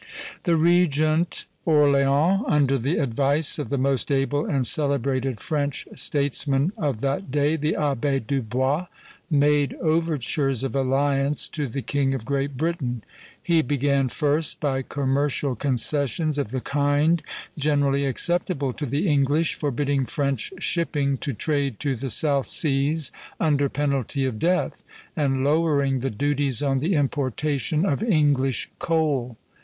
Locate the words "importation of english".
26.95-28.71